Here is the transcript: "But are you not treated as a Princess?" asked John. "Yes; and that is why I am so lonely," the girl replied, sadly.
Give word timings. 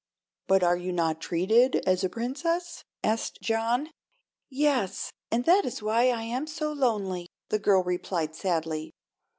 "But 0.47 0.63
are 0.63 0.77
you 0.77 0.91
not 0.91 1.21
treated 1.21 1.75
as 1.85 2.03
a 2.03 2.09
Princess?" 2.09 2.83
asked 3.03 3.37
John. 3.39 3.91
"Yes; 4.49 5.13
and 5.29 5.45
that 5.45 5.63
is 5.63 5.83
why 5.83 6.09
I 6.09 6.23
am 6.23 6.47
so 6.47 6.73
lonely," 6.73 7.27
the 7.49 7.59
girl 7.59 7.83
replied, 7.83 8.33
sadly. 8.35 8.93